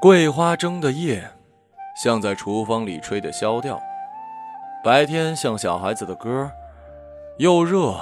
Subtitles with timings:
[0.00, 1.28] 桂花蒸的夜，
[2.00, 3.76] 像在厨房里吹的箫调；
[4.84, 6.48] 白天像小孩子的歌，
[7.38, 7.96] 又热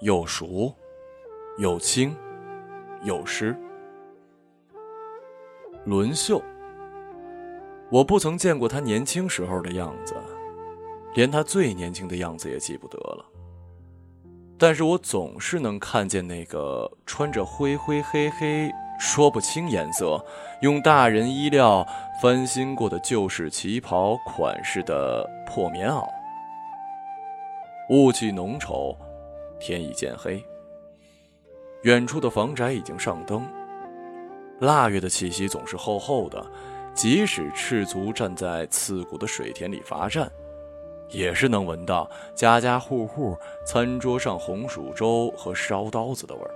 [0.00, 0.72] 又熟，
[1.58, 2.16] 又轻
[3.02, 3.56] 又湿。
[5.84, 6.40] 轮秀，
[7.90, 10.14] 我不曾见过他年轻时候的样子，
[11.14, 13.24] 连他最年轻的样子也记不得了。
[14.58, 18.70] 但是我总是能看见那个穿着灰灰黑黑。
[19.00, 20.20] 说不清颜色，
[20.60, 21.86] 用大人衣料
[22.20, 26.04] 翻新过的旧式旗袍款式的破棉袄。
[27.90, 28.96] 雾气浓稠，
[29.60, 30.44] 天已渐黑。
[31.84, 33.46] 远处的房宅已经上灯，
[34.58, 36.44] 腊月的气息总是厚厚的，
[36.92, 40.28] 即使赤足站在刺骨的水田里罚站，
[41.10, 46.50] 也是能闻到家家户户餐桌上红薯粥和烧刀子的味儿。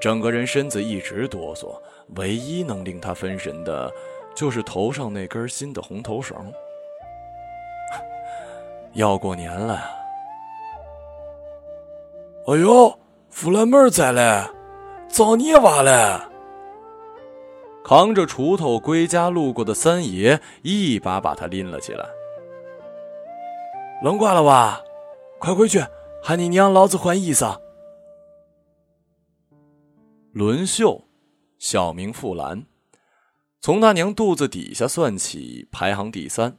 [0.00, 1.80] 整个人身子一直哆嗦，
[2.16, 3.90] 唯一能令他分神的，
[4.34, 6.36] 就是头上那根新的红头绳。
[8.92, 9.80] 要过年了，
[12.46, 12.98] 哎呦，
[13.30, 14.44] 富兰妹在嘞，
[15.08, 16.20] 造孽娃嘞！
[17.84, 22.06] 扛着锄头归家路过的三爷一把把他拎了起来。
[24.02, 24.82] 冷挂了吧？
[25.38, 25.84] 快回去
[26.22, 27.60] 喊你娘老子换衣裳。
[30.32, 31.04] 伦秀，
[31.58, 32.66] 小名富兰，
[33.60, 36.56] 从他娘肚子底下算起，排行第三。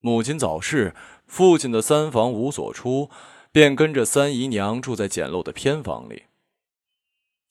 [0.00, 0.94] 母亲早逝，
[1.26, 3.10] 父亲的三房无所出，
[3.50, 6.24] 便跟着三姨娘住在简陋的偏房里。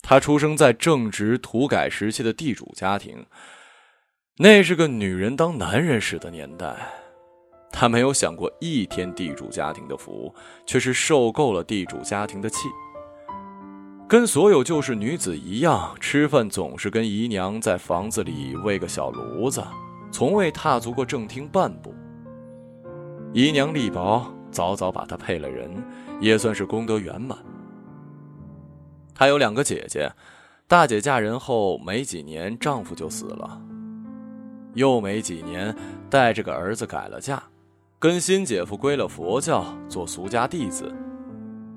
[0.01, 3.25] 他出生在正值土改时期的地主家庭，
[4.37, 7.08] 那是个女人当男人使的年代。
[7.71, 10.33] 他没有享过一天地主家庭的福，
[10.65, 12.67] 却是受够了地主家庭的气。
[14.07, 19.63] 跟所有旧式女子一样，吃饭总是跟姨娘在房子里喂个小炉子，
[20.11, 21.93] 从未踏足过正厅半步。
[23.33, 25.71] 姨娘力薄，早早把她配了人，
[26.19, 27.37] 也算是功德圆满。
[29.13, 30.11] 她有两个姐姐，
[30.67, 33.61] 大姐嫁人后没几年，丈夫就死了，
[34.73, 35.75] 又没几年，
[36.09, 37.43] 带着个儿子改了嫁，
[38.01, 40.89] 跟新姐夫归了佛教，做俗家弟子。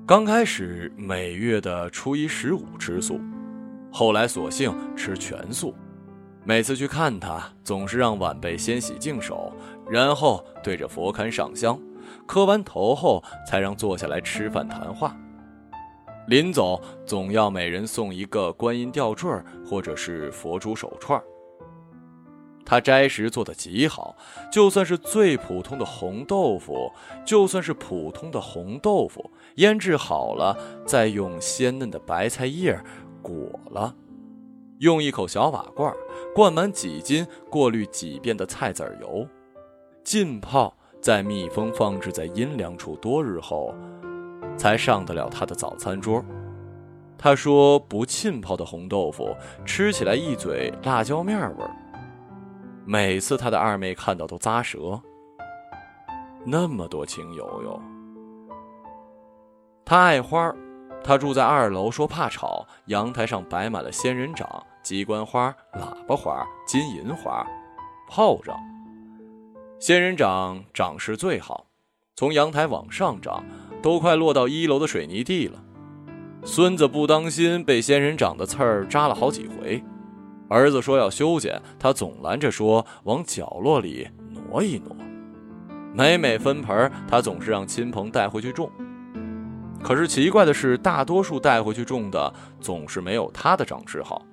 [0.07, 3.19] 刚开始每月的初一十五吃素，
[3.91, 5.75] 后来索性吃全素。
[6.45, 9.51] 每次去看他，总是让晚辈先洗净手，
[9.89, 11.77] 然后对着佛龛上香，
[12.25, 15.13] 磕完头后才让坐下来吃饭谈话。
[16.27, 19.29] 临走总要每人送一个观音吊坠
[19.65, 21.21] 或者是佛珠手串。
[22.65, 24.15] 他斋食做得极好，
[24.51, 26.91] 就算是最普通的红豆腐，
[27.25, 32.79] 就算是普通的红豆腐，腌制好了，再用鲜嫩的白菜叶
[33.21, 33.95] 裹了，
[34.79, 35.93] 用一口小瓦罐
[36.33, 39.27] 灌满几斤过滤几遍的菜籽油，
[40.03, 43.73] 浸泡再密封放置在阴凉处多日后，
[44.57, 46.23] 才上得了他的早餐桌。
[47.17, 49.33] 他说：“不浸泡的红豆腐
[49.65, 51.75] 吃起来一嘴辣椒面味儿。”
[52.85, 55.01] 每次他的二妹看到都咂舌。
[56.45, 57.81] 那么多情油哟。
[59.85, 60.53] 他爱花
[61.03, 62.65] 他住在二楼，说怕吵。
[62.87, 64.47] 阳台上摆满了仙人掌、
[64.81, 67.45] 鸡冠花、喇叭花、金银花、
[68.09, 68.57] 炮仗。
[69.79, 71.67] 仙人掌长势最好，
[72.15, 73.43] 从阳台往上长，
[73.81, 75.61] 都快落到一楼的水泥地了。
[76.45, 79.83] 孙子不当心，被仙人掌的刺儿扎了好几回。
[80.53, 84.95] 儿子说要修剪，他总拦着说往角落里挪一挪。
[85.95, 88.71] 每每分盆，他总是让亲朋带回去种。
[89.81, 94.23] 可是奇怪的是，大多数带回去种的总是没有他的长势好。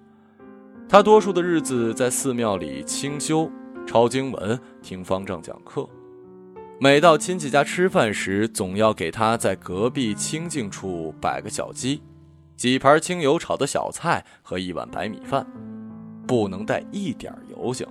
[0.86, 3.50] 他多数的日子在寺庙里清修、
[3.86, 5.88] 抄经文、听方丈讲课。
[6.78, 12.02] 每到亲戚家吃饭时，总要给他在隔壁清净处摆个小鸡，
[12.56, 15.46] 几盘清油炒的小菜和一碗白米饭。
[16.26, 17.86] 不能带一点油性。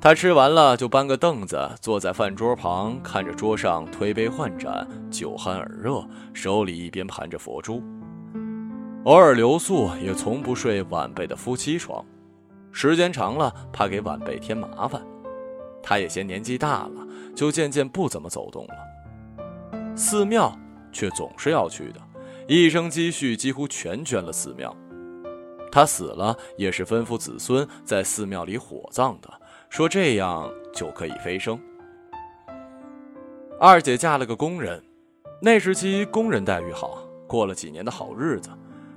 [0.00, 7.82] 他吃完了就搬个凳子坐在饭桌旁，看着桌上推杯换盏，酒酣耳热，手里一边盘着佛珠。
[9.04, 12.04] 偶尔留宿，也从不睡晚辈的夫妻床，
[12.70, 15.02] 时间长了怕给晚辈添麻烦。
[15.82, 18.74] 他也嫌年纪大了，就渐渐不怎么走动了。
[19.96, 20.56] 寺庙
[20.92, 22.00] 却总是要去的，
[22.46, 24.76] 一生积蓄几乎全捐了寺庙。
[25.70, 29.28] 他死了，也是吩咐子孙在寺庙里火葬的，
[29.68, 31.58] 说这样就可以飞升。
[33.60, 34.82] 二姐嫁了个工人，
[35.42, 38.50] 那时期工人待遇好，过了几年的好日子，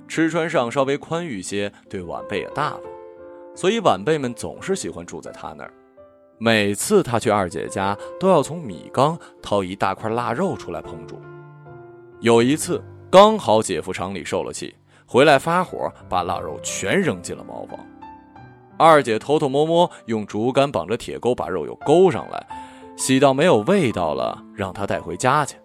[0.06, 2.80] 吃穿上稍微宽裕些，对晚辈也大方，
[3.54, 5.72] 所以晚辈们总是喜欢住在他那儿。
[6.38, 11.20] 每次他去二姐家，都要从米缸掏一大块腊肉出来烹煮。
[12.20, 14.74] 有一次，刚好姐夫厂里受了气，
[15.12, 17.78] 回来发火，把腊肉全扔进了茅房。
[18.78, 22.46] 二姐偷偷摸摸用竹竿绑着铁钩，把肉又勾上来，
[22.96, 25.58] 洗到没有味道了，让她带回家去。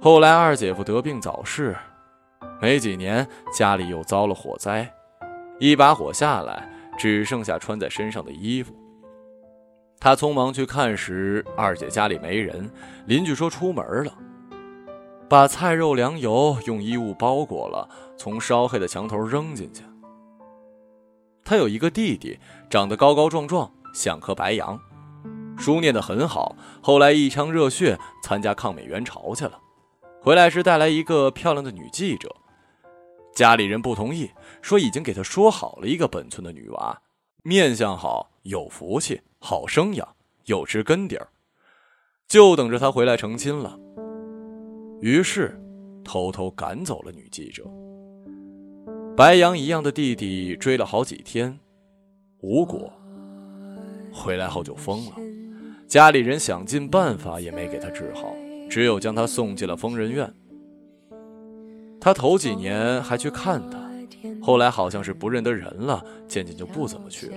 [0.00, 1.76] 后来二姐夫得病早逝，
[2.60, 4.92] 没几年家里又遭了火灾，
[5.60, 6.68] 一把火下来，
[6.98, 8.74] 只剩下穿在身上的衣服。
[10.00, 12.68] 他匆忙去看时，二姐家里没人，
[13.06, 14.12] 邻居说出门了，
[15.28, 17.88] 把菜肉粮油用衣物包裹了，
[18.18, 19.82] 从烧黑的墙头扔进去。
[21.44, 22.38] 他有一个弟弟，
[22.68, 24.78] 长得高高壮壮，像颗白杨，
[25.56, 29.58] 书念得很好，后来一腔热血参加抗美援朝去了。
[30.20, 32.28] 回来时带来一个漂亮的女记者，
[33.34, 34.30] 家里人不同意，
[34.60, 37.00] 说已经给他说好了一个本村的女娃，
[37.44, 40.06] 面相好，有福气，好生养，
[40.46, 41.28] 有知根底儿，
[42.26, 43.78] 就等着他回来成亲了。
[45.00, 45.58] 于是，
[46.04, 47.64] 偷偷赶走了女记者。
[49.18, 51.58] 白羊一样的弟弟追了好几天，
[52.38, 52.88] 无果。
[54.12, 55.12] 回来后就疯了，
[55.88, 58.32] 家里人想尽办法也没给他治好。
[58.70, 60.32] 只有将他送进了疯人院。
[62.00, 63.90] 他头几年还去看他，
[64.40, 67.36] 后来好像是不认得人了，渐渐就不怎么去了。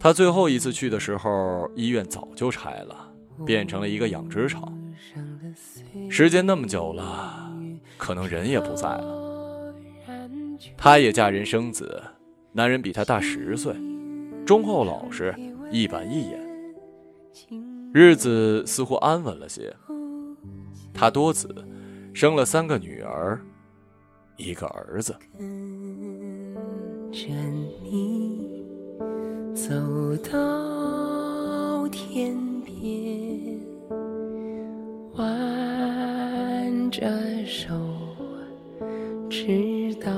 [0.00, 3.08] 他最后一次去的时候，医院早就拆了，
[3.46, 4.76] 变成了一个养殖场。
[6.10, 7.52] 时间那么久了，
[7.96, 9.23] 可能人也不在了。
[10.76, 12.02] 他也嫁人生子，
[12.52, 13.74] 男人比她大十岁，
[14.46, 15.34] 忠厚老实，
[15.70, 16.40] 一板一眼。
[17.92, 19.74] 日子似乎安稳了些。
[20.92, 21.48] 她多子，
[22.12, 23.40] 生了三个女儿，
[24.36, 25.14] 一个儿子。
[25.38, 27.28] 跟着
[27.82, 28.64] 你
[29.54, 29.70] 走
[30.30, 33.60] 到天边，
[35.14, 37.08] 挽着
[37.46, 37.72] 手，
[39.30, 40.12] 直到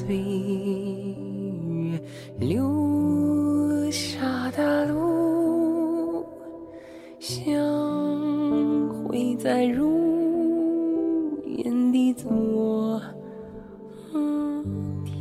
[0.00, 2.00] 岁月
[2.38, 6.24] 留下的路，
[7.18, 7.54] 相
[9.04, 12.98] 会在如烟的昨
[15.04, 15.20] 天。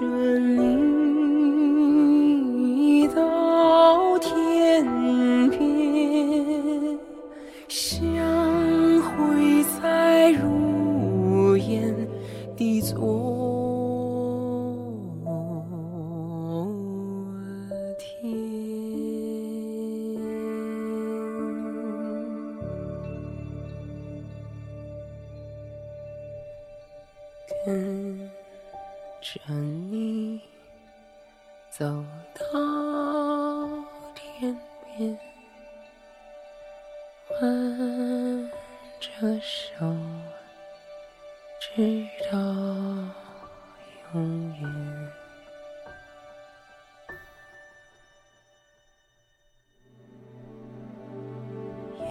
[0.00, 0.49] 跟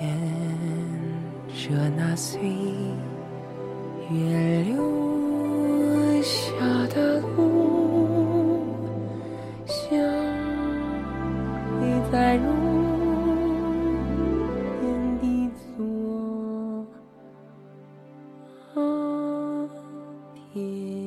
[0.02, 0.08] 沿
[1.54, 2.40] 着那岁
[4.10, 6.56] 月留下
[6.88, 8.62] 的路，
[9.66, 9.98] 想
[11.80, 12.46] 你在如
[14.84, 14.88] 烟
[15.20, 15.24] 的
[15.76, 15.78] 昨
[20.54, 20.99] 天。